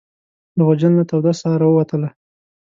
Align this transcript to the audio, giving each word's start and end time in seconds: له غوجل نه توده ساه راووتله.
له 0.55 0.61
غوجل 0.67 0.91
نه 0.99 1.03
توده 1.09 1.31
ساه 1.39 1.55
راووتله. 1.61 2.09